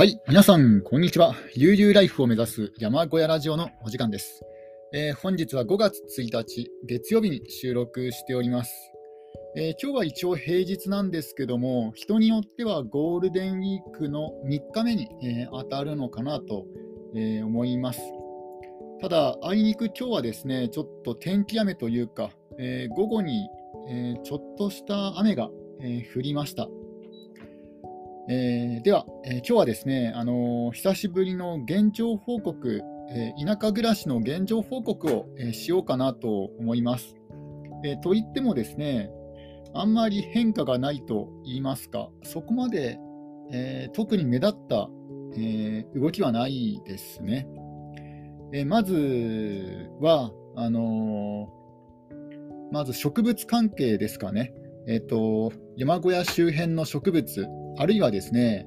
[0.00, 1.34] はい、皆さん、こんにちは。
[1.54, 4.40] 悠々ライフを目指す山小屋ラジオのお時間です。
[4.94, 8.72] えー本日は5月1日、月曜日に収録しております。
[9.58, 16.64] えー今日は一応平日なんですけども、人によってはゴールデンウィークの3日目に、えー当たるのかなと、
[17.14, 18.00] えー思います。
[19.02, 23.50] ただ、あいにく今日はですね、ちょっと天気雨というか、えー午後に、
[23.90, 25.50] えーちょっとした雨が、
[25.82, 26.70] えー降りました。
[28.32, 32.80] えーでは、えー今日はですね、あのー久しぶりの現状報告、
[33.12, 37.16] え田舎暮らしの現状報告を、えしようかなと思います。
[37.84, 39.10] えと言ってもですね、
[39.74, 43.00] あんまり変化がないと言いますか、そこまで、
[43.50, 44.88] え特に目立った、
[45.36, 47.48] え動きはないですね。
[48.52, 51.48] えまずは、あの
[52.70, 54.54] まず植物関係ですかね。
[54.86, 57.46] えっ、と、山小屋周辺の植物、
[57.78, 58.66] あるいはですね、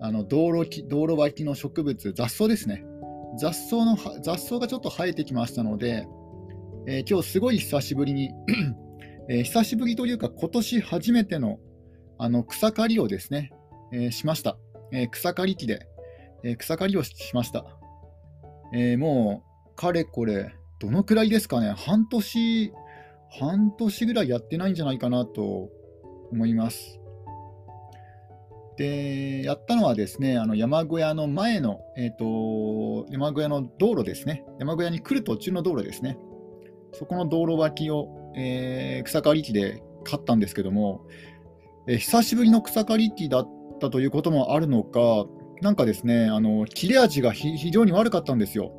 [0.00, 2.84] あの道路き道路脇の植物、雑草ですね。
[3.38, 6.06] 雑草の雑草がちょっと生えてきましたので、
[6.86, 8.30] えー今日すごい久しぶりに、
[9.28, 11.58] えー久しぶりというか、今年初めての
[12.18, 13.52] あの草刈りをですね、
[13.92, 14.58] えーしました。
[14.92, 15.86] え草刈り機で、
[16.44, 17.64] え草刈りをしました。
[18.74, 22.72] えもう、かれこれ、どのくらいですかね、半年、
[23.30, 25.70] 半年ぐらいやってないんじゃないかなと
[26.32, 27.00] 思います。
[28.76, 36.18] で、やったのはですね、あの山小屋の前の、えーと、山小屋の道路ですね、山小屋に来る途中の道路ですね、
[36.92, 41.06] そこの道路脇を、えー草刈り機で刈ったんですけども、
[41.88, 43.48] えー久しぶりの草刈り機だっ
[43.80, 45.26] たということもあるのか、
[45.62, 48.72] なんかですね、あの切れ味がひ非常に悪かったんですよ。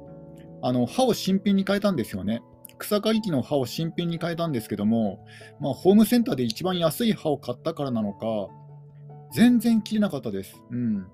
[0.62, 2.42] あの刃を新品に変えたんですよね。
[2.78, 5.26] 草刈り機の刃を新品に変えたんですけども、
[5.60, 8.48] まあ、ホームセンターで一番安い刃を買ったからなのか、
[9.34, 10.62] 全然切れなかったです。
[10.72, 11.08] うん。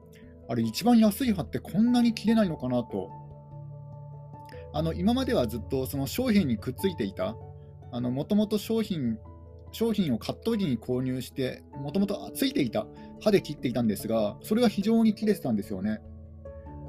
[0.47, 3.09] あれ、一番安い刃ってこんなに切れないのかなと。
[4.73, 7.35] あの、今まではずっとその商品にくっついていた、
[7.91, 9.17] あの、もともと商品、
[9.71, 12.87] 商品をカット時に購入して、もともとついていた
[13.21, 16.01] 刃で切っていたんですが、それが非常に切れてたんですよね。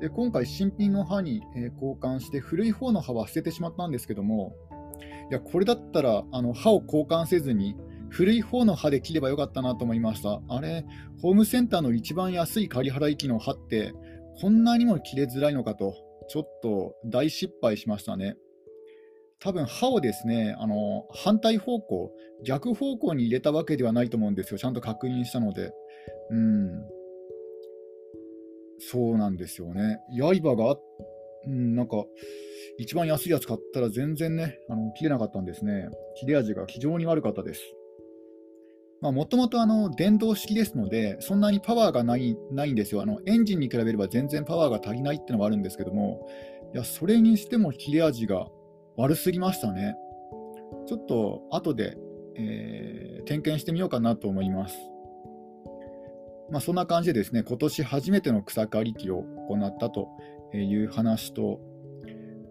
[0.01, 4.57] で、今回新品の刃に、え交換して、古い方の刃は捨ててしまったんですけども、
[5.31, 7.77] や、これだったら、あの、刃を交換せずに、
[8.11, 10.41] 古い方の刃で切ればよかったなと思いました。
[10.49, 10.85] あれ、
[11.21, 13.93] ホームセンターの一番安い仮払い機の刃って、
[14.41, 15.95] こんなにも切れづらいのかと、
[16.29, 18.37] ちょっと大失敗しましたね。
[19.41, 22.11] 多分刃をですね、あの反対方向、
[22.47, 24.59] 逆方向に入れたわけではないと思うんですよ。
[24.59, 25.73] ちゃんと確認したので。
[26.31, 26.85] うん。
[28.79, 29.99] そうなんですよね。
[30.19, 30.77] 刃が、
[31.47, 32.05] うん、なんか、
[32.79, 35.89] 一番安いやつ買ったら全然ね、あの切れなかったんですね。
[36.19, 37.63] 切れ味が非常に悪かったです。
[39.01, 39.59] もともと
[39.91, 43.21] 電動式ですので、そんなにパワーがないないんですよあの。
[43.27, 46.27] エンジンに比べれば全然パワーが足りないってのがあるんですけども、
[46.73, 48.47] いやそれにしても切れ味が
[48.97, 49.95] 悪すぎましたね。
[50.87, 51.97] ちょっと後で、
[52.37, 54.77] えー点検してみようかなと思います。
[56.51, 60.09] まあ、そんな感じでですね、今年初めての草刈り機を行ったと
[60.53, 61.59] いう話と、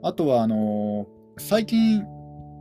[0.03, 2.05] あとはあのー最近、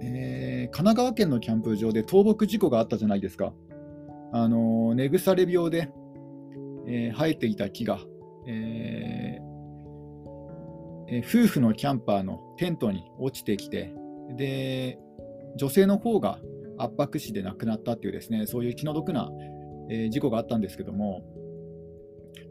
[0.00, 3.52] えー神奈川県のキャンプ場で倒木事故があったじゃないですか。
[4.32, 5.90] あのー根腐れ病で、
[6.86, 7.98] え生えていた木が、
[8.46, 9.40] え
[11.08, 13.92] え夫婦のキャンパーのテントに落ちてきて、
[14.36, 14.98] で
[15.56, 16.38] 女性の方が
[16.78, 19.28] 圧迫死で亡くなったっていうですね、そういう気の毒な、
[19.90, 21.22] え事故があったんですけども、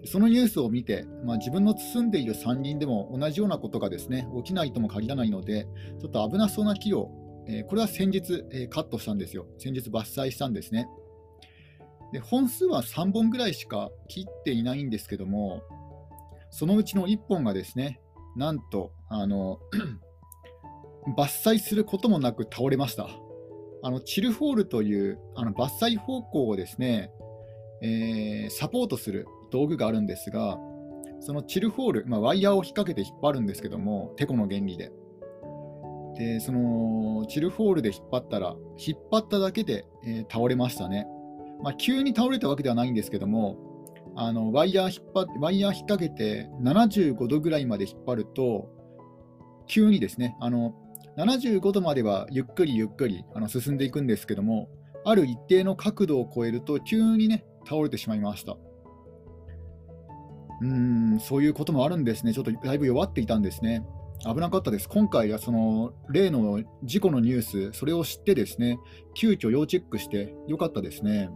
[0.06, 5.68] そのニュースを見て、まあ、自分の住んでいる山林でも同じようなことがですね起きないとも限らないので、
[6.00, 7.12] ちょっと危なそうな木を、
[7.48, 9.46] えーこれは先日、えーカットしたんですよ。
[9.60, 10.88] 先日伐採したんですね。
[12.12, 15.62] で本数は3本ぐらいしか切っていないんですけども、
[16.50, 18.02] そのうちの1本がですね、
[18.36, 19.60] なんと、あの
[21.18, 23.08] 伐採することもなく倒れました。
[23.84, 27.12] あのチルホールというあの伐採方向をですね、
[27.82, 30.58] えーサポートする道具があるんですが、
[31.20, 34.92] そのチルホール、まあ、ワイヤーを引っ掛けて引っ張るんですけども、テコの原理で。
[36.18, 41.08] で、そのチルホールで引っ張ったら、引っ張っただけで、えー倒れましたね。
[41.62, 43.58] まあ、急に倒れたわけではないんですけども、
[44.16, 48.70] あのワイヤー引っ張ワイヤー引っ掛けて75度ぐらいまで引っ張ると、
[49.68, 50.74] 急にですね、あの
[51.18, 54.70] 75度まではゆっくりゆっくりあの進んでいくんですけども、
[55.06, 58.58] ある一定の角度を超えると、急にね、倒れてしまいました。
[60.62, 62.34] うん、そういうこともあるんですね。
[62.34, 63.84] ちょっとだいぶ弱っていたんですね。
[64.24, 64.88] 危なかったです。
[64.88, 68.78] 今回はその例の事故のニュース、それを知ってですね、
[69.16, 71.32] 急遽要チェックしてよかったですね。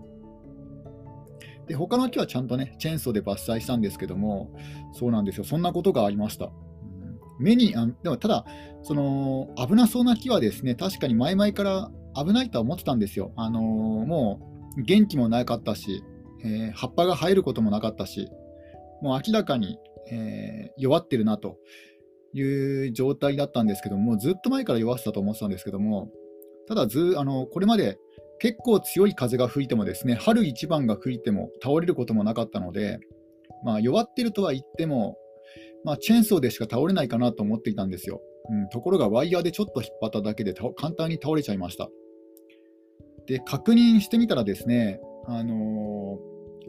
[1.67, 4.55] で、他の木はちゃんとね、チェーンソーで伐採したんですけども、
[4.93, 6.51] そうなんですよ、そんなことがありました。
[7.39, 8.45] 目にあでもただ、
[8.83, 13.31] その危なそうな木はですね、確かに前々から危ないとは思ってたんですよ。
[13.35, 13.63] あのー、
[14.05, 14.39] も
[14.77, 16.03] う元気もなかったし、
[16.43, 18.29] えー、葉っぱが生えることもなかったし、
[19.01, 19.77] もう明らかに、
[20.11, 21.57] えー、弱ってるなと
[22.33, 26.11] いう状態だったんですけども、ずっと前から弱ってたと思ってたんですけども、
[26.67, 27.97] ただずあの、これまで
[28.39, 32.99] 結構強い風が吹いてもですね、春一番が吹いても倒れることもなかったので、
[33.63, 35.17] まあ、弱ってるとは言っても、
[35.83, 38.21] まあ、チェーンソーでしか倒れないかなと思っていたんですよ。
[38.49, 41.89] うん、ところがワイヤーでちょっと引っ張っただけで簡単に倒れちゃいました。
[43.27, 46.19] で、確認してみたらですね、あの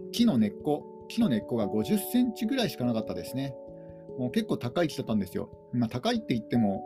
[0.09, 3.55] ー、木の根っこ、木の根っこが50センチぐらいしかなかったですね。
[4.19, 5.51] もう結構高い木だったんですよ。
[5.73, 6.85] まあ、高いって言っても、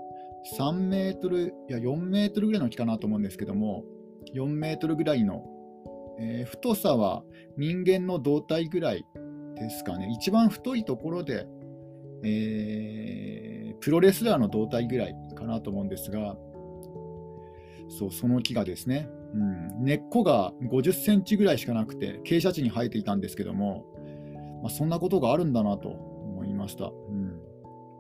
[0.59, 3.85] 3メートル、いや4メートルぐらいの木かなと思うんですけども、
[4.35, 5.45] 4メートルぐらいの、
[6.19, 7.23] えー、太さは
[7.57, 9.05] 人間の胴体ぐらい
[9.57, 10.09] ですかね。
[10.19, 11.47] 一番太いところで、
[12.23, 16.37] えー、プロレスラーの胴体ぐらいかなと思うんですが、
[17.99, 23.85] そうその木がですね、うん、根っこが50センチぐらいしかなくて、傾斜地に生えていたんですけども、
[24.63, 26.87] まあ、そんなことがあるんだなと思いました。
[26.87, 27.41] うん、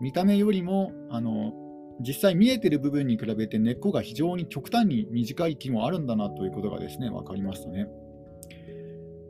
[0.00, 1.52] 見た目よりもあの
[2.00, 7.88] 実際見えてる部分に比べて根っこが非常に極端に短い木もあるんだなということがですね分かりましたね。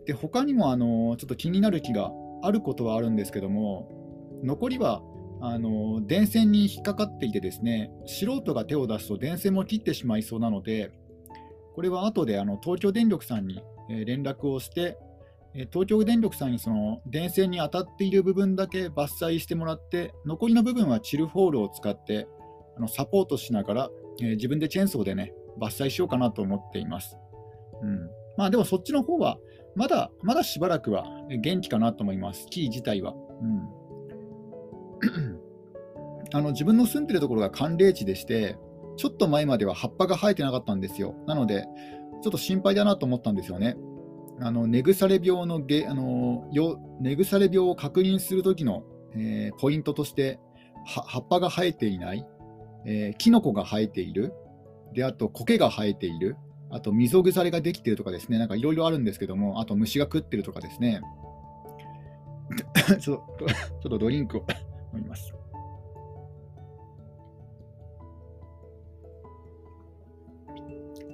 [0.07, 2.13] で他にもあのちょっと気になる木が
[2.43, 3.89] あることはあるんですけども
[4.43, 5.03] 残りは
[5.41, 10.93] あの電線に引っかかっていてですね素人が手を出すと電線も切ってしまいそうなので
[11.75, 14.99] これは後であの東京電力さんに連絡をして
[15.55, 22.29] 東京電力さんにその電線に当たっている部分だけ伐採してもらって残りの部分はチルホールを使って
[22.77, 27.17] あのサポートしながら、えー、自分でチェーンソーでね伐採しようかなと思っています。
[27.83, 29.39] うんまあ、でもそっちの方は
[29.75, 33.15] まだまだしばらくは元気かなと思います、木自体は。
[33.43, 33.81] うん
[36.33, 38.57] あの自分の住んでるところが寒冷地でして、
[38.97, 41.15] ちょっと前までは葉っぱが生えてなかったんですよ。
[41.27, 41.67] なので、
[42.23, 43.77] ちょっと心配だなと思ったんですよね。
[44.43, 48.85] あの根腐れ病のげあのよ根腐れ病を確認するときの、
[49.15, 50.39] えー、ポイントとして
[50.87, 52.27] 葉っぱが生えていない、
[52.87, 54.33] えー、キノコが生えている、
[54.95, 56.37] であと苔が生えている、
[56.71, 61.01] あと溝腐れができているとかですね、なんかいろいろあるんですけども、あと虫が食ってるとかですね、
[63.01, 64.47] ちょっとちょっとドリンクを
[64.95, 65.33] 飲みます。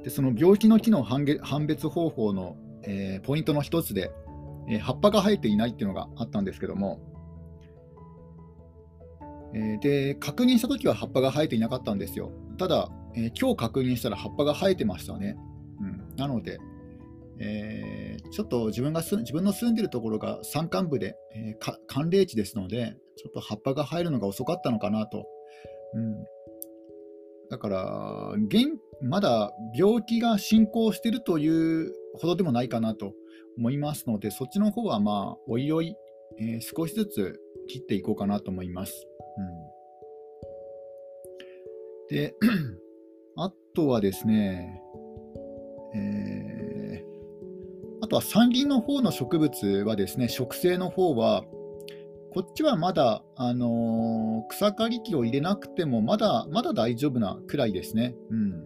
[0.04, 1.24] でその病気の木の判
[1.66, 4.10] 別方法の、えー、ポイントの一つで、
[4.68, 7.00] えー、葉っぱが生えていないっていうのがあったんですけども、
[9.54, 12.30] え、で確認したときは葉っぱが生えていなかったんですよ。
[12.58, 15.36] ただ、え今日確認したら葉っぱが生えてましたね。
[15.80, 16.58] うん、なので、
[17.38, 21.56] えちょっと自分が自分の住んでるところが山間部で、え
[21.86, 25.26] 寒冷地ですので、ちょっと葉っぱが生えるのが遅かったのかなと。
[25.94, 26.24] うん、
[27.50, 28.34] だから、
[29.02, 33.12] まだ病気が進行しているというほどでもないかなと
[33.58, 35.94] 思いますので、そっちの方はまあ、おいおい、
[36.38, 39.06] えー、少しずつ切っていこうかなと思います。
[42.10, 42.34] うん、で、
[43.36, 44.82] あとはですね、
[45.94, 51.44] えー、あとは山林の方の植物はですね、植生の方は、
[52.36, 58.14] こっちはまだ、あのー、草刈り機を入れなくてもまだまだ大丈夫なくらいですね。
[58.30, 58.62] うん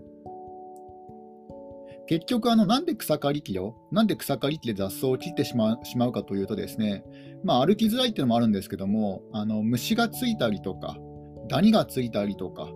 [2.08, 7.04] 結局あの、なんで草刈り機を、なんで草刈り機で雑草を切ってしまうかというとですね、
[7.44, 10.96] まあ、歩きづらいっていうのもあるんですけども、あの虫がついたりとか、
[11.48, 12.68] ダニがついたりとか、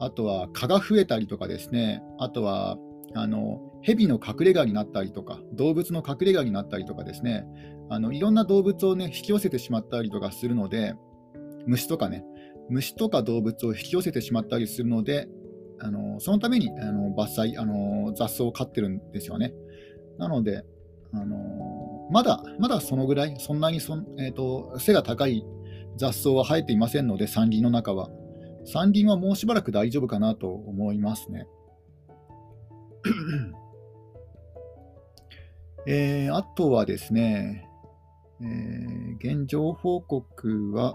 [0.00, 2.76] あとは蚊が増えたりとかですね、あとは
[3.14, 7.44] あの蛇の隠れ家になったりとか、動物の隠れ家になったりとかですね、
[7.90, 10.94] あのいろんな動物を、ね、引き寄せてしまったりとかするので、
[11.66, 12.24] 虫とかね、
[12.70, 15.28] 虫とか動物を引き寄せてしまったりするので、
[15.80, 19.52] あのそのためにあの伐採あの、雑草を飼ってるんですよね。
[20.18, 20.64] なので、
[21.12, 25.44] あのまだまだそのぐらい、そんなにそ、えーと、背が高い
[25.96, 28.10] 雑草は生えていませんので、山林の中は。
[28.64, 31.46] 山林はもうしばらく大丈夫かなと思いますね。
[35.86, 37.68] えー、あとはですね、
[38.40, 40.94] えー、現状報告は、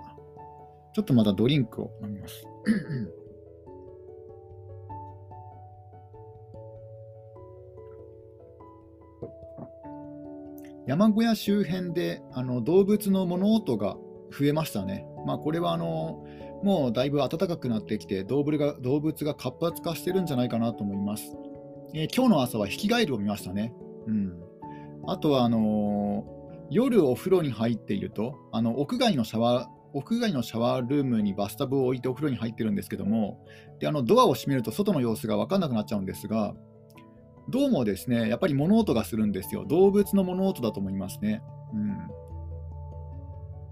[0.94, 2.46] ちょっとまだドリンクを飲みます。
[10.88, 13.98] 山小屋周辺であの動物の物音が
[14.32, 15.06] 増えましたね。
[15.26, 16.26] まあ、これはあの
[16.64, 21.36] もうだいぶ暖かくなってきて動物が動物が活発化してるんじゃないかなと思います。
[21.94, 23.74] えー、今日の朝はヒキガエルを見ましたね。
[24.08, 24.34] うん、
[25.08, 26.26] あとはあの
[26.70, 33.44] 夜お風呂に入っていると、あの屋外のシャワー、屋外のシャワールームにバスタブを置いてお風呂に入ってるんですけども、
[33.80, 36.54] であのドアを閉めると外の様子が分かんなくなっちゃうんですが、
[37.50, 39.66] どうもですね、やっぱり物音がするんですよ。
[39.66, 41.42] 動物の物音だと思いますね。
[41.74, 41.98] うん、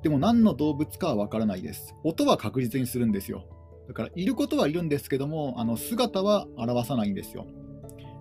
[0.01, 1.93] でも何の動物かは分からないです。
[2.03, 3.45] 音は確実にするんですよ。
[3.89, 7.45] だから、いることはいるんですけども、あの姿は表さないんですよ。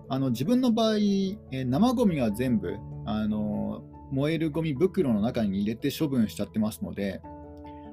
[0.09, 0.97] あの自分の場合、
[1.51, 7.21] え生ゴミは全部あの燃えるゴミ袋の中に入れて処分しちゃってますので、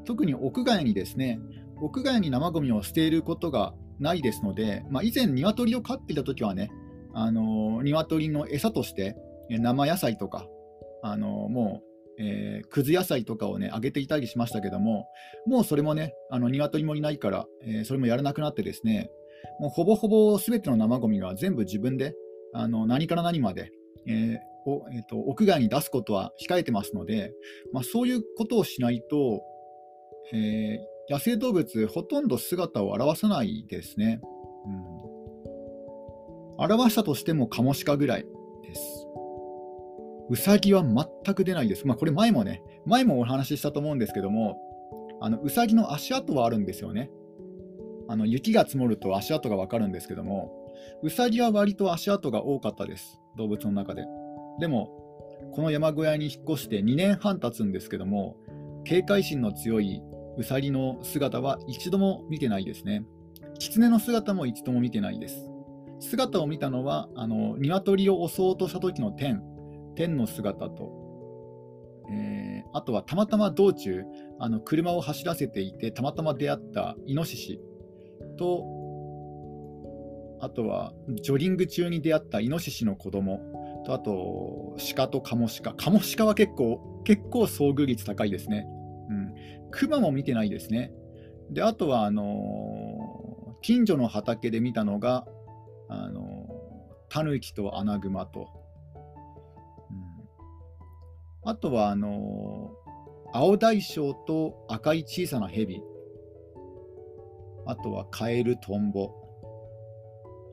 [0.05, 1.41] 特に屋外にですね、
[1.81, 6.71] 屋外に生ゴミを捨てることがないですので、まあ、以前、鶏を飼っていたときはね、
[7.15, 9.17] あの鶏の餌として
[9.51, 10.47] 生野菜とか、
[11.03, 11.83] あのも
[12.19, 15.07] う、えー、くず野菜とかをね、あげていたりしましたけども、
[15.47, 19.11] もうそれもね、あの鶏もいないから、えー、それもやらなくなってですね、
[19.61, 22.15] もうほぼほぼすべての生ゴミが全部自分で、
[22.55, 23.71] あの何から何まで、
[24.07, 27.33] えーをえーと、屋外に出すことは控えてますので、
[27.73, 29.43] まあ、そういうことをしないと、
[30.33, 34.21] えー、野生動物、ほとんど姿を現さないですね。
[36.59, 38.27] うん、表したとしてもカモシカぐらい
[38.63, 39.07] です。
[40.31, 41.87] ウサギは全く出ないです。
[41.87, 44.57] まあ、これ前もね、前もお話ししたと思うんですけども、
[45.21, 47.11] あのウサギの足跡はあるんですよね。
[48.13, 50.53] あの雪が積もると足跡がわかるんですけども、
[51.03, 54.05] ウサギは割と足跡が多かったです、動物の中で。
[54.61, 54.91] でも、
[55.55, 58.37] この山小屋に引っ越して2年半経つんですけども、
[58.85, 60.03] 警戒心の強い
[60.37, 63.03] ウサギの姿は一度も見てないですね。
[63.59, 65.49] 狐の姿も一度も見てないです。
[66.01, 69.43] 姿を見たのは、あの鶏を襲おうとした時の天、
[69.97, 70.93] 天の姿と、
[72.11, 74.03] えー、あとはたまたま道中、
[74.39, 77.59] あの車を走らせていて、たまたま出会ったイノシシ
[78.37, 78.65] と、
[80.41, 83.41] あとはジョギング中に出会ったイノシシの子供
[83.85, 85.75] と、あと鹿とカモシカ。
[85.75, 88.67] カモシカは結構、結構遭遇率高いですね。
[89.09, 89.35] うん。
[89.71, 90.93] クマも見てないですね。
[91.51, 95.27] で、あとは、あのー、近所の畑で見たのが、
[95.89, 96.55] あのー、
[97.09, 98.49] タヌキとアナグマと、
[99.91, 99.95] う
[101.47, 105.83] ん、あとは、あのー、青大将と赤い小さなヘビ。
[107.67, 109.11] あとはカエル、トンボ。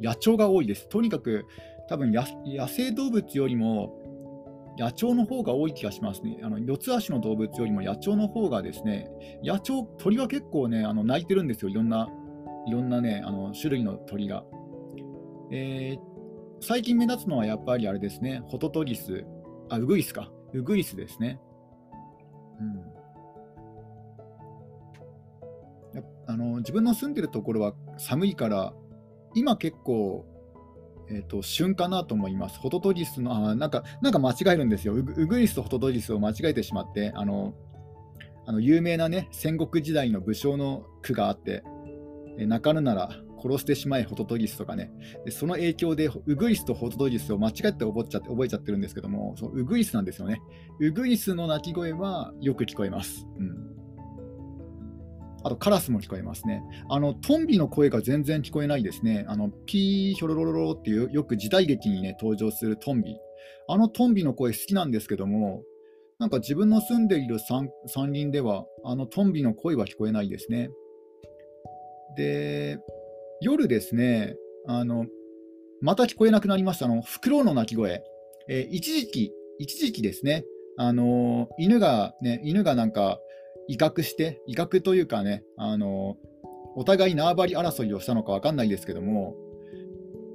[0.01, 0.88] 野鳥が多いです。
[0.88, 1.46] とにかく
[1.88, 2.24] 多分野
[2.68, 4.00] 生動物よりも
[4.80, 6.39] 野鳥の方が多い気がしますね。
[6.42, 9.10] あの四つ足の動物よりも野鳥の方がですね、
[9.44, 11.70] 野鳥、鳥は結構ね、あの鳴いてるんですよ。
[11.70, 12.08] いろんな、
[12.66, 14.46] いろんなね、あの種類の鳥が。
[15.51, 16.00] えー、
[16.62, 19.25] 最近目立つのはやっぱりあれですね、ホトトギス、
[19.68, 20.32] あ、ウグイスか。
[20.54, 21.42] ウグイスですね。
[22.62, 22.88] うん。
[26.29, 28.74] あの自分の住んでるところは寒いから
[29.33, 30.27] 今結構、
[31.09, 32.59] えーと、旬かなと思います。
[32.59, 34.93] ホトトギスの、あなんか、なんか間違えるんですよ。
[34.93, 37.55] ウグイスとホトトギスを間違えてしまって、あの、
[38.45, 41.63] あの有名なね、戦国時代の武将の句があって、
[42.38, 43.09] え泣かぬなら
[43.41, 44.91] 殺してしまえホトトギスとかね、
[45.25, 50.41] でその影響でウグイスとホトトギスを間違って覚えちゃって覚えちゃってるんですけども、そのウグイスなんですよね。
[50.79, 53.25] ウグイスの鳴き声はよく聞こえます。
[53.38, 53.69] うん
[55.43, 56.62] あとカラスも聞こえますね。
[56.89, 59.25] あのトンビの声が全然聞こえないですね。
[59.27, 63.17] あのピーヒョロロロロっていうよく時代劇にね登場するトンビ。
[63.67, 65.63] あのトンビの声好きなんですけども、
[66.17, 70.69] なんか自分の住んでいる山林ではあのトンビの声は聞こえないですね。
[72.17, 72.79] で、
[73.41, 74.36] 夜ですね、
[74.67, 75.05] あの
[75.81, 76.88] また聞こえなくなりました。
[76.88, 78.03] あのフクロウの鳴き声。
[78.50, 80.43] えー、一時期、一時期ですね、
[80.77, 83.19] あの犬がね、犬がなんか
[83.70, 86.18] 威嚇して、威嚇というかね、あの
[86.76, 89.36] お互い縄張り争いをしたのか分かんないですけども、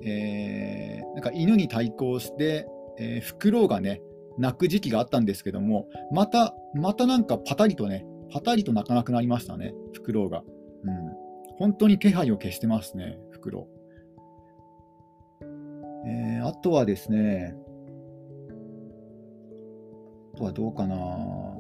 [0.05, 2.67] えー、なんか犬に対抗して、
[2.99, 4.01] えー、フクロウがね、
[4.39, 10.45] 泣く時期があったんですけども、また、またなんかパタリとね、パタリと泣かなくなりましたね、フクロウが。
[10.85, 11.13] うん。
[11.59, 15.47] 本当に気配を消してますね、フクロウ。
[16.07, 17.57] えー、あとはですね、
[20.35, 21.54] あとはどうかな。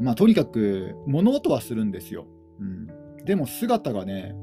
[0.00, 2.26] まあ、とにかく物音はするんですよ。
[2.60, 4.34] うん、でも姿がね、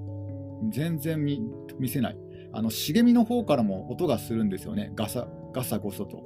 [0.69, 2.17] 全然見せない。
[2.53, 6.23] あの茂みの方からも音がするんですよね、ガサガサゴソと。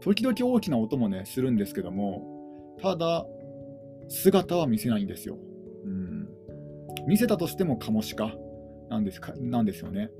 [0.00, 3.26] 時々大きな音もね、するんですけども、ただ、
[4.08, 5.38] 姿は見せないんですよ。
[5.84, 6.28] うん、
[7.06, 8.34] 見せたとしてもカモシカ
[8.88, 10.10] なんですかなんですよね。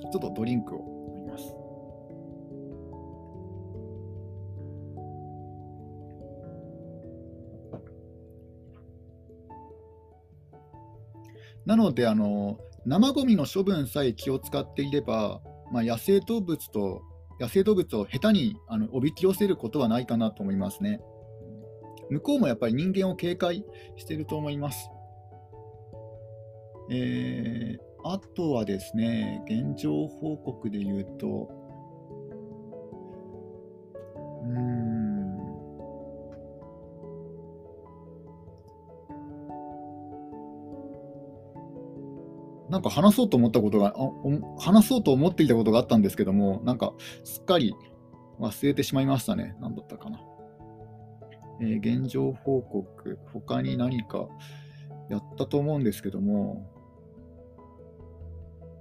[0.00, 0.97] ちょっとドリンクを。
[11.68, 17.02] なのであの、生ゴミの処分さえ気を使っていれば、まあ、野生動物と
[17.38, 21.02] 野生動物を下手にあのおびき寄せることはないかなと思いますね。
[22.08, 24.88] 向こうもやっぱり人間を警戒していると思います。
[26.90, 31.50] えー、あとはですね、現状報告で言うと、
[42.78, 46.92] なんか話そうと思ったことが、あ話そうと思っていたことがあったんですけども、なんか
[47.24, 47.74] すっかり
[48.38, 49.56] 忘れてしまいましたね。
[49.60, 50.20] 何だったかな。
[51.60, 54.28] えー、現状報告、他に何か
[55.10, 56.70] やったと思うんですけども、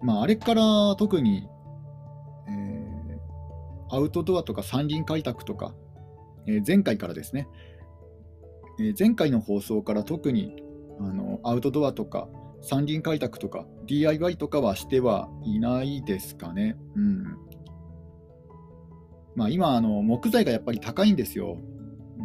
[0.03, 1.47] まあ、あれから特に、
[2.47, 5.73] えー、アウトドアとか山林開拓とか、
[6.45, 7.47] えー、前回からですね、
[8.79, 10.61] え、前回の放送から特に
[10.99, 12.27] あのアウトドアとか
[12.67, 16.77] 山林開拓とか DIY とかはしてはいないですかね。
[16.95, 17.23] うん
[19.35, 21.59] まあ、今あの、木材がやっぱり高いんですよ。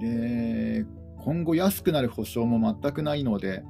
[0.00, 0.86] で、
[1.18, 3.62] 今後安くなる保証も全くないので、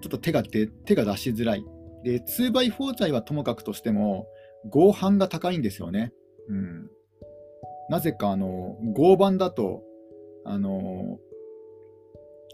[0.00, 1.64] ちょっと手が手が出しづらい。
[2.04, 4.28] で、2x4 材はともかくとしても、
[4.70, 6.12] 合板が高いんですよね。
[6.48, 6.88] うん。
[7.90, 9.82] なぜか、あの、合板だと、
[10.44, 11.18] あの、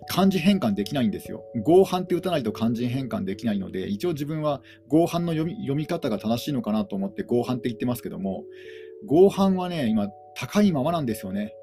[0.08, 1.44] 漢字変換できないんですよ。
[1.64, 8.44] 合板って打たないと漢字変換できないので、一応自分は合板の読み読み方が正しいのかなと思って合板って言ってますけども、
[9.06, 11.54] 合板はね、今高いままなんですよね。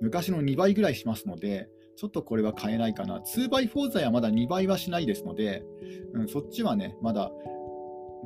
[0.00, 3.20] 昔の2倍ぐらいしますので、ちょっとこれは買えないかな。
[3.20, 5.64] 2x4 材はまだ2倍はしないですので、
[6.12, 7.30] うん、そっちはね、まだ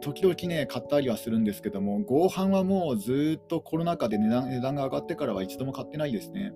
[0.01, 6.53] 時々ね、買ったりはするんですけども、合板はもうずっとコロナ禍で値段値段が上がってからは一度も買ってないですね。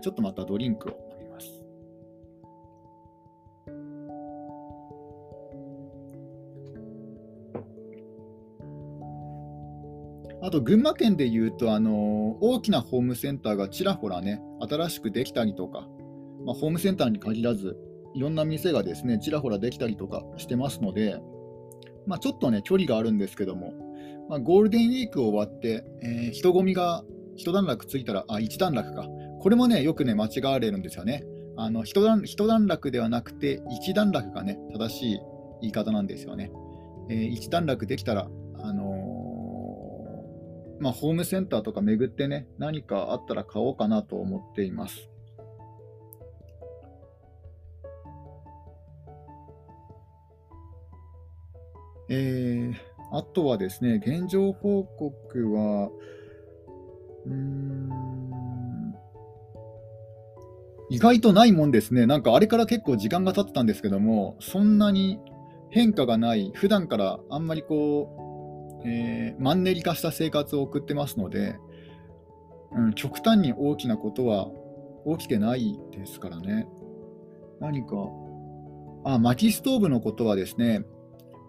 [0.00, 1.66] ちょっとまたドリンクを飲みます。
[10.42, 15.88] あと群馬県でいうと、あの大きなホームセンターがちらほらね、新しくできたりとか、
[16.44, 17.76] まあ、ホームセンターに限らず、
[18.14, 21.20] いろんな店がですね、ちらほらできたりとかしてますので、
[22.06, 23.74] まあ、ちょっとね、距離があるんですけども、
[24.28, 27.04] まあ、ゴールデンウィーク終わって、えー、人混みが
[27.36, 29.06] 一段落ついたら、あ、一段落か。
[29.46, 31.24] これもね、よくね、間違われるんですよね。
[31.56, 35.20] あの一段一段落ではなくて、一段落がね、正しい
[35.60, 36.50] 言い方なんですよね。
[37.08, 38.28] えー、一段落できたら、
[38.58, 45.08] あのー、まあ、ホームセンターとか巡ってね、何かあったら買おうかなと思っています。
[52.08, 52.74] えー、
[53.12, 55.88] あとはですね、現状報告は、
[57.26, 58.05] うーん、
[60.88, 62.06] 意外とないもんですね。
[62.06, 65.18] なんかあれから結構時間が経ってたんですけども、そんなに
[65.70, 71.56] 変化がない、普段からあんまりこう、えー、マンネリ化した生活を送ってますので、
[72.72, 74.48] うん、極端に大きなことは
[75.18, 76.68] 起きてないですからね。
[77.60, 77.96] 何か、
[79.04, 80.84] あ、薪ストーブのことはですね、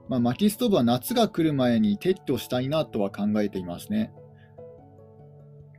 [0.09, 4.13] まあ、薪ストーブは夏が来る前に撤去したいなとは考えていますね。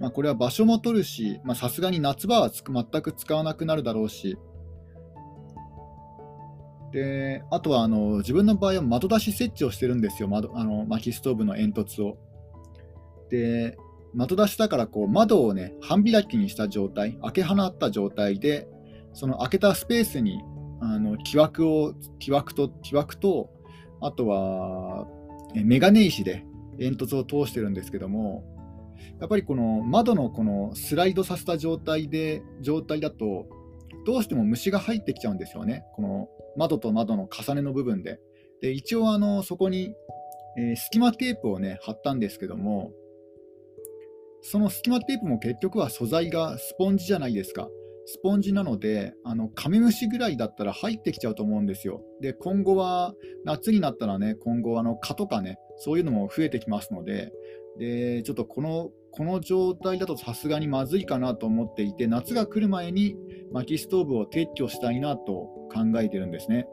[0.01, 4.39] まあ、これは場所も取るし、さすがに夏場は全く使わなくなるだろうし、
[6.93, 12.17] であとはあの自分の場合は窓出し設置をしてるんですよ、窓あの薪ストーブの煙突を。
[13.31, 13.77] で、
[14.15, 18.69] 窓出しだからこう窓をね、半開きにした状態、開け放った状態で、
[19.13, 20.41] その開けたスペースに
[20.81, 23.51] あの木枠を、木枠と、木枠と、
[24.01, 25.07] あとは
[25.55, 26.45] メガネ石で
[26.79, 28.45] 煙突を通してるんですけども、
[29.21, 33.47] やっぱりこの窓のこのスライドさせた状態で状態だと
[34.07, 35.85] どうしても虫が入ってきちゃうんですよね。
[35.95, 38.21] この窓と窓の重ねの部分で。
[38.61, 39.95] で一応あのそこに、
[40.59, 42.91] えー、隙間テープをね貼ったんですけども
[44.43, 47.69] その隙間テープも結局は素材がスポンジじゃないですか。
[48.11, 52.03] スポンジなのであのカメムシぐらいだったら入ってきちゃうと思うんですよ。
[52.23, 57.31] で今後は夏になったらね今後あの蚊とかねそういうのも増えてきますので
[57.79, 63.17] でちょっとこのこの状態だとさすがにまずいかなと思っていて、夏が来る前に
[63.53, 65.33] 薪ストーブを撤去したいなと
[65.73, 66.67] 考えてるんですね。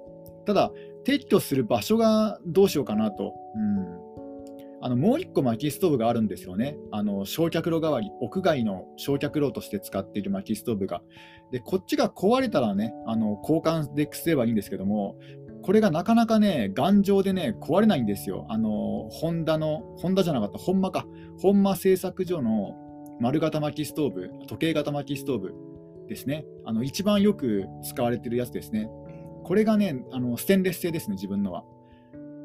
[0.46, 0.72] ただ、
[1.06, 3.34] 撤去する場所がどうしようかなと。
[3.56, 3.60] う
[4.02, 4.06] ん
[4.82, 6.78] あのもう1個薪ストーブがあるんですよね。
[6.92, 11.02] あの焼却炉代わり、屋外の焼却炉として使っている薪ストーブが。
[11.52, 15.18] で、こっちが壊れたらね、あの交換でくすればいいんですけども、
[15.66, 18.46] これがなかなかね、頑丈でね、壊れないんですよ。
[18.50, 21.08] あの、ホンダの、ホンダじゃなかった、本間か。
[21.42, 22.76] 本間製作所の
[23.20, 25.56] 丸型巻きストーブ、時計型巻きストーブ
[26.08, 26.46] ですね。
[26.66, 28.88] あの、一番よく使われてるやつですね。
[29.44, 31.64] これがね、あのステンレス製ですね、自分のは。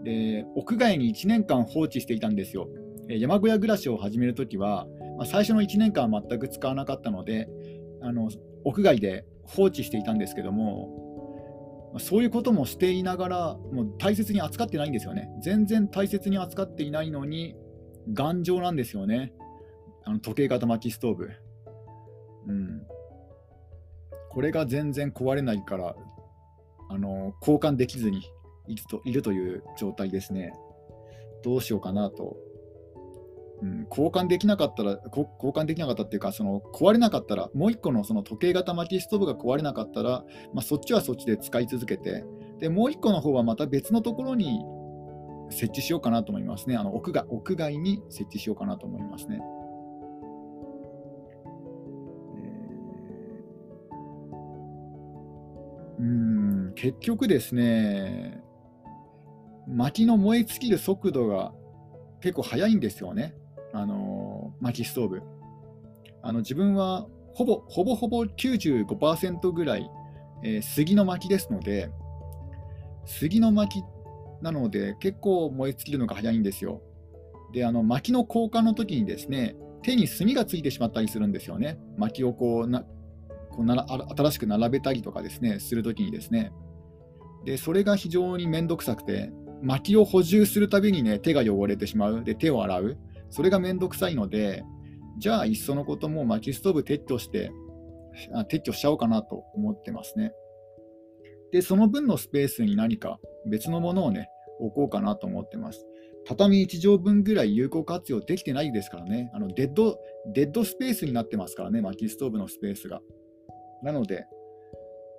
[0.03, 2.69] で屋外に1年間放置していたんですよ。
[3.09, 4.87] 山小屋暮らしを始めるときは、
[5.19, 7.49] まあ、最初の1年間は全く使わなかったので
[8.01, 8.31] あの
[8.65, 11.10] 屋外で放置していたんですけども
[11.99, 15.29] そういうこともしていながらもう大切に扱ってないんですよね。
[15.43, 17.57] 全然大切に扱っていないのに
[18.13, 19.33] 頑丈なんですよね。
[20.05, 21.31] あの時計型薪ストーブ。
[22.47, 22.83] うん。
[24.31, 25.97] これが全然壊れないから
[26.89, 28.23] あの交換できずに
[28.69, 30.53] いるといるという状態ですね。
[31.43, 32.37] どうしようかなと
[33.63, 42.25] うん、交換できなかったら、交換できなかったっていうか、その壊れなかったら、もう1個のその時計型薪ストーブが壊れなかったら、まあ、そっちはそっちで使い続けて、
[42.59, 44.65] でもう1個の方はまた別のところに
[45.51, 46.77] 設置しようかなと思いますね。
[46.77, 49.41] あの屋外屋外に設置しようかなと思いますね。
[55.99, 58.43] うん、結局ですね、
[59.69, 61.53] 薪の燃え尽きる速度が
[62.23, 63.35] 結構速いんですよね。
[63.73, 65.23] あの薪ストーブ。
[66.23, 69.91] あの自分はほぼほぼほぼ95%ぐらい、
[70.43, 71.91] えー、杉の薪ですので、
[73.07, 73.83] 杉の薪
[74.43, 76.83] なので結構燃え尽きるのが早いんですよ。
[77.53, 81.79] で、あの薪の交換の時にですね、手に炭がついてしまったりするんですよね。
[81.97, 82.85] 薪をこうな
[83.51, 86.53] こうなら新しく並べたりとかですね、するときにですね。
[87.45, 92.25] で、それが非常にめんどくさくて、薪を補充するたびにね、手が汚れてしまう。
[92.25, 92.99] で、手を洗う。
[93.31, 94.63] それがめんどくさいので、
[95.19, 97.51] じゃあ、いっそのことも薪ストーブ撤去して、
[98.51, 100.33] 撤去しちゃおうかなと思ってますね。
[101.53, 104.29] で、その分のスペースに何か別のものをね、
[104.61, 105.87] 置こうかなと思ってます。
[106.27, 109.99] 畳1畳分ぐらい有効活用できてないですからね、あのデッド
[110.33, 113.01] デッドスペースになってますからね、薪ストーブのスペースが。
[113.83, 114.27] なので、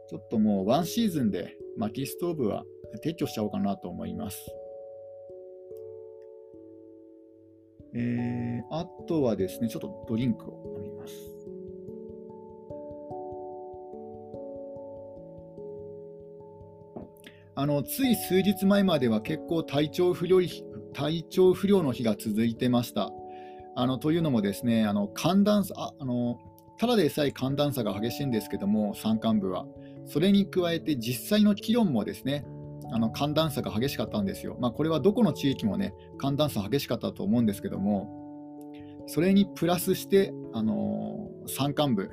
[0.09, 2.63] ちょっともうワンシーズンで薪ストーブは
[3.03, 4.37] 撤去しちゃおうかなと思います。
[7.93, 11.13] えー、あとはですね、ちょっとドリンクを飲みます。
[17.53, 20.39] あのつい数日前までは結構体調不良
[20.93, 23.11] 体調不良の日が続いてました。
[23.75, 26.39] あのというのもですね、あの寒暖差ああの
[26.79, 29.65] ただでさえ寒暖差が激しいんですけども、山間部は。
[30.07, 32.45] それに加えて実際の気温もですね、
[32.91, 34.57] あの寒暖差が激しかったんですよ。
[34.59, 38.17] まあ、これはどこの地域もね、寒暖差激しかったと思うんですけども、
[39.07, 42.09] それにプラスして、あのー、山間部、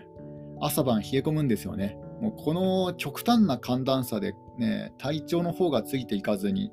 [0.61, 1.99] 朝晩冷え込むんですよね。
[2.21, 6.71] もうこの極端な寒暖差で、ね、体調の方がついていかずに、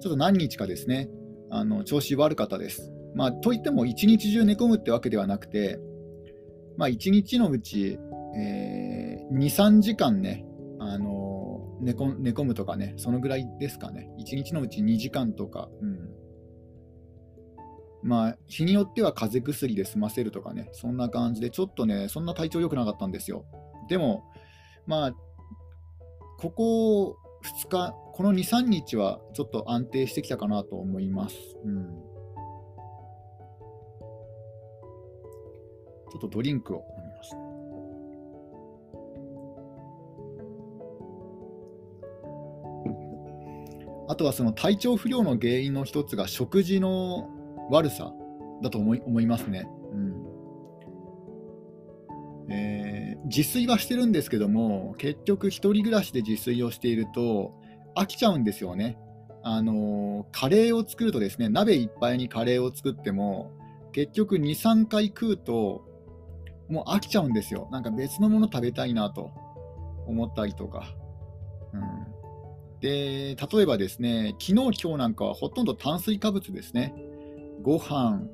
[0.00, 1.08] ちょっと何日かですね、
[1.50, 2.92] あの調子悪かったです。
[3.14, 5.78] まあ、といっても、一日中寝込むってわけではなくて、
[6.76, 7.98] まあ、1日のうち、
[8.36, 10.44] えー、2、3時間ね、
[10.80, 11.13] あの
[11.84, 14.10] 寝込寝込むとかね、そのぐらいですかね。
[14.18, 16.10] 1日のうち2時間とか、うん。
[18.02, 23.44] まあ、日によっては風邪薬で済ませるとかね、そんな感じで、ちょっとね、そんな体調良くなかったんですよ。
[23.88, 24.24] でも、
[24.86, 25.12] まあ、
[26.38, 31.36] ここ2日、この2、3日はちょっと安定してきたかなと思います。
[31.64, 31.84] うん。
[36.12, 36.93] ちょっとドリンクを
[44.08, 47.30] あとはその体調不良の原因の一つが食事の
[47.70, 48.12] 悪さ
[48.62, 49.66] だと思い思いますね。
[49.92, 50.34] うん
[52.50, 57.54] えー、自炊はしてるんですけども、結局、1人暮らしで自炊をしていると、
[57.96, 58.98] 飽きちゃうんですよね。
[59.46, 63.52] あのカレーを作るとですね、鍋いっぱいにカレーを作っても、
[63.92, 65.84] 結局2、3回食うと、
[66.68, 67.68] もう飽きちゃうんですよ。
[67.70, 69.30] なんか別のもの食べたいなと
[70.06, 70.94] 思ったりとか。
[71.72, 72.03] うん
[72.84, 76.94] で、例えばですね、昨日、今日なんかはほとんど炭水化物ですね。
[77.62, 78.26] ご飯、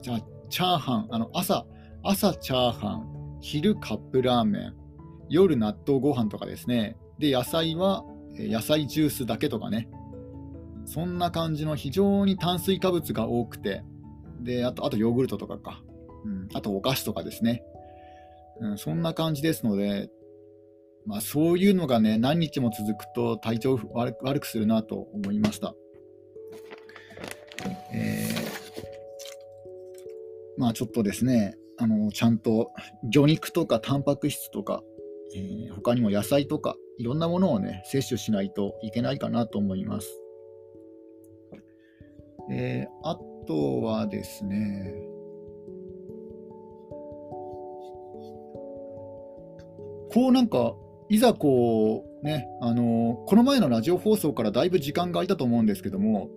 [0.00, 1.66] じゃあ、チャーハン、あの朝、
[2.02, 4.74] 朝チャーハン、昼カップラーメン、
[5.28, 6.96] 夜納豆ご飯とかですね。
[7.18, 8.06] で、野菜は
[8.38, 9.90] 野菜ジュースだけとかね。
[10.86, 13.84] そんな感じの非常に炭水化物が多くて、
[14.40, 15.82] で、あと、あとヨーグルトとかか。
[16.24, 17.62] うん、あとお菓子とかですね。
[18.60, 20.08] うん、そんな感じですので、
[21.08, 25.74] まあ、そういうのがね、何日も続くと体調を悪くするなと思いました。
[27.94, 32.72] えー、まあちょっとですね、あのちゃんと
[33.10, 34.82] 魚肉とかタンパク質とか、
[35.34, 40.08] えー、他にも野菜とかいろんなものをね、摂取しないといけないかなと思います。
[42.50, 44.92] えー、あとはですね、
[50.12, 50.74] こうなんか
[51.10, 56.28] いざこうね、あのこの前のラジオ放送からだいぶ時間が空いたと思うんですけども、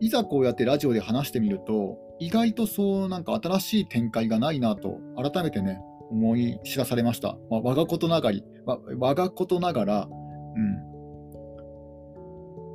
[0.00, 7.36] いざこうやってラジオで話してみると、意外とそうなんか新しい展開がないなと、改めてね、思い知らされました。
[7.50, 10.60] まあ、我がことながり、我がことながら、う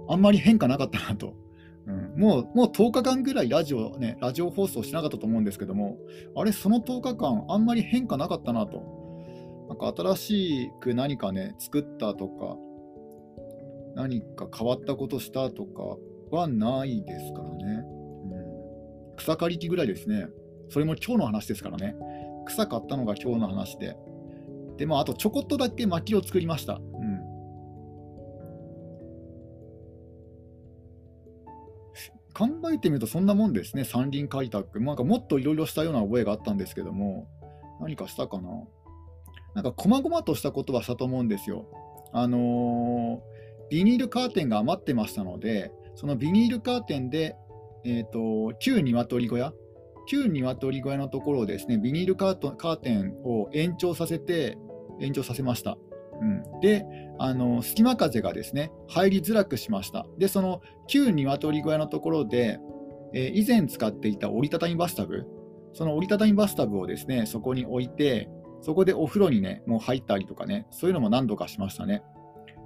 [0.10, 1.36] ん、あんまり変化なかったなと。
[1.88, 5.97] うん、もうもう10日間ぐらいラジオ、ね、ラジオ放送しなかったと思うんですけども、
[6.36, 8.99] あれ、その10日間、あんまり変化なかったなと。
[9.70, 12.58] なんか新しく何かね、作ったとか、
[13.96, 15.84] 何か変わったことしたとか
[16.36, 17.84] はないですからね。
[19.12, 20.28] うん、草刈り機ぐらいですね。
[20.70, 21.96] それも今日の話ですからね。
[22.48, 23.96] 草買ったのが今日の話で。
[24.78, 26.76] で、まあ、あとちょこっとだけ薪を作りました。
[26.76, 27.20] うん。
[32.34, 34.80] 考えてみるとそんなもんですね、山林開拓。
[34.80, 37.28] なんかもっといろいろしたような覚えがあったんですけども、
[37.82, 38.50] 何かしたかな。
[39.56, 41.66] なんか、こまごまとしたことはしたと思うんですよ。
[42.12, 47.36] あのー、ビニールカーテンが余ってましたので、そのビニールカーテンで、
[47.84, 49.54] えーと、旧鶏小屋、
[50.08, 54.58] 旧鶏小屋のところをですね、ビニールカートカーテンを延長させて、
[55.00, 55.78] 延長させました。
[56.22, 56.86] うん、で、
[57.18, 60.06] あの隙間風がですね入りづらくしました。
[60.18, 62.60] で、その旧鶏小屋のところで、
[63.14, 65.26] えー、以前使っていた折りたたみバスタブ、
[65.74, 68.30] その折りたたみバスタブをですねそこに置いて、
[68.62, 72.04] そこでお風呂にね、もう入ったりとかね、そういうのも何度かしましたね。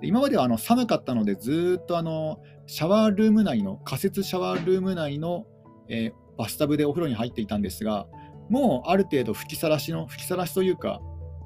[0.01, 5.45] で今まではあの寒かったので、ずっとあのシャワールーム内の、仮設シャワールーム内の、
[5.88, 8.08] えー、バスタブでお風呂に入っていたんですが、
[8.49, 11.01] もうある程度吹きさらしの、吹きさらしというか、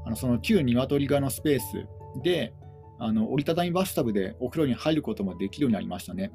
[0.06, 1.88] あのその旧鶏側のスペース
[2.24, 2.54] で、
[3.00, 6.32] あの折りたたみバスタブでお風呂に入ることもできるようになりましたね。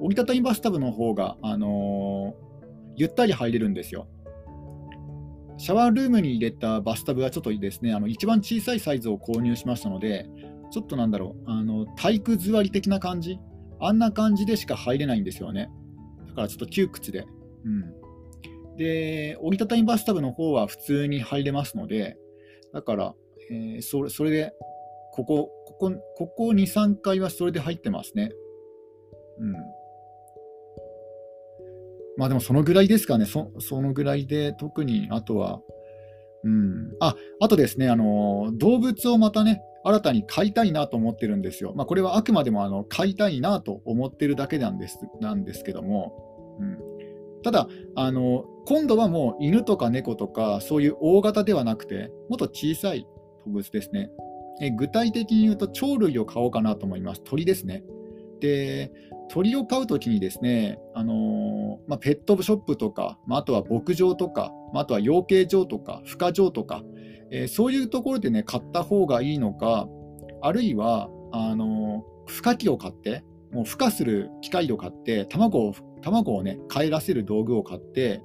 [0.00, 2.48] 折りたたみバスタブの方が、あのー、
[2.96, 4.06] ゆったり入れるんですよ。
[5.58, 10.30] シャワールームに入れたバスタブはちょっとですね、あの一番小さいサイズを購入しましたので、
[10.70, 13.40] ちょっとなんだろう、あの体育座り的な感じ、
[13.80, 15.68] あんな感じでしか入れないんですよね。
[16.28, 17.26] だからちょっと窮屈で。
[17.64, 22.16] うん、で、折りたたみバスタブの方は普通に入れますので、
[22.72, 23.14] だから、
[23.50, 24.52] えー、それそれで、
[25.12, 28.30] ここ、ここ、ここ2、3回はそれで入ってますね。
[29.40, 29.54] うん。
[32.18, 33.48] まあでもそのぐらいですかね、そ
[33.80, 35.60] のぐらいで、特にあとは、
[36.42, 41.72] うん、ああとですねあの、動物をまたね、新たに飼いたいなと思ってるんですよ。
[41.76, 46.78] まあ、これはあくまでもあの飼いたいなと思ってるだけなんですなんですけども、うん、
[47.44, 53.06] ただあの、今度はもう犬とか猫とか、そういう大型ではなくて、もっと小さい
[53.46, 54.10] 動物ですね。
[54.60, 57.22] え具体的に言うと、鳥類を飼おうかなと思います。
[57.22, 57.84] 鳥ですね。
[58.40, 58.90] で、
[59.28, 66.82] 鳥を飼うときにですね、あの、まあ、ペットショップとか、まあ、あとは牧場とか、まあ、あとは養鶏場とか、孵化場とか、
[67.30, 69.86] えー、そういうところでね、買った方がいいのか、
[70.40, 78.22] あるいは、あの、孵化器を買って、もう孵化する機械を買って、卵を卵をね、帰らせる道具を買って、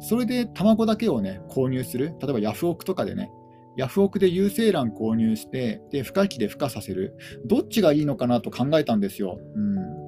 [0.00, 2.14] それで卵だけをね、購入する。
[2.20, 3.30] 例えばヤフオクとかでね、
[3.76, 7.16] ヤフオクで有精卵購入して、で、孵化器で孵化させる。
[7.46, 9.38] どっちがいいのかなと考えたんですよ。
[9.54, 10.03] うん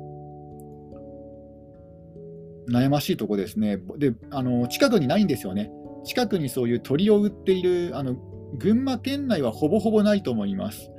[2.70, 3.78] 悩ましいとこですね。
[3.98, 5.70] で、あの近くにないんですよね。
[6.04, 8.16] 近くにそういう鳥を売っている、あの
[8.58, 10.90] 群馬県内はほぼほぼないと思います。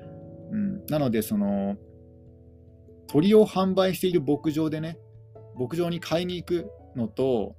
[0.52, 1.76] うん、なので、その
[3.08, 4.98] 鳥を販売している牧場でね、
[5.58, 7.56] 牧場に買いに行くのと、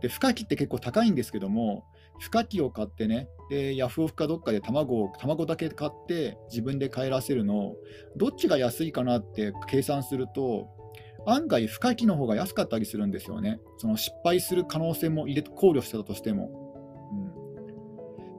[0.00, 1.84] で孵化器って結構高いんですけども、
[2.20, 7.74] 孵化器を買ってね、でヤフオクかどっかで卵を卵だけ買って自分で帰らせるの、
[8.16, 10.68] どっちが安いかなって計算すると、
[11.26, 13.60] 案外、孵化器の方が安かったりするんですよね。
[13.78, 16.50] その失敗する可能性も入れ考慮してたとしても。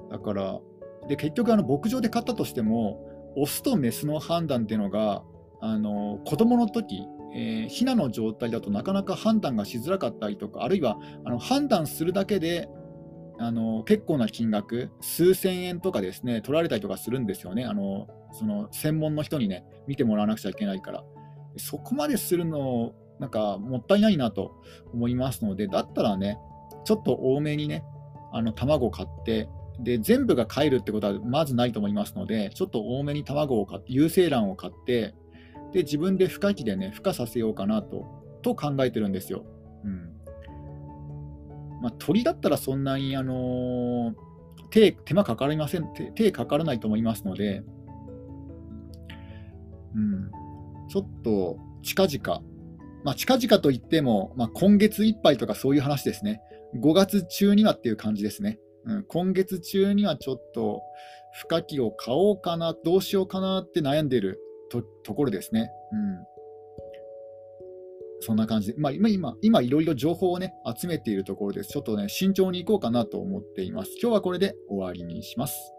[0.04, 0.60] うん、だから、
[1.08, 5.24] で結局あの、牧場で買ったとしても、オスとメスの判断っていうのが、
[5.62, 12.70] あの子供の時えー、ヒナの状態だとなかなか判断がしづらかったりとか、あるいはあの判断するだけで
[13.38, 21.04] あの結構な金額、数千円とかですね取られたりとかするんですよね、あのその専門の人にね見てもらわなくちゃいけないから。
[21.58, 24.62] そこまでするの、なんかもったいないなと
[24.94, 26.38] 思いますので、だったらね、
[26.84, 27.84] ちょっと多めにね、
[28.32, 35.16] あの卵を買って、で全部が買えるってことはまずないと思いますので、ちょっと多めに卵を買って、有精卵を買って、
[35.74, 38.06] で自分で孵化器でね、孵化させようかなと
[38.42, 39.44] と考えてるんですよ。
[39.84, 40.16] うん。
[41.82, 44.14] まあ、鳥だったらそんなに、あのー、
[44.70, 45.94] 手手間かかりません。
[45.94, 47.64] 手、手かからないと思いますので、
[49.96, 50.32] うん、
[50.96, 52.42] ちょっと近々、
[53.04, 56.42] まあ、近々といっても、まあ、今月いっぱいとかそういう話ですね。
[56.82, 58.60] 5月中にはっていう感じですね。
[58.86, 60.82] うん、今月中にはちょっと、
[61.44, 65.70] 孵化器を買おうかな、どうしようかなって悩んでるとところですね。
[65.92, 66.26] うん
[68.22, 71.70] そんな感じで、まあ、今、今、今いろいろ情報をね、集めているところです。
[71.70, 73.92] ちょっとね、慎重にいこうかなと思っています。
[74.02, 75.75] 今日はこれで終わりにします。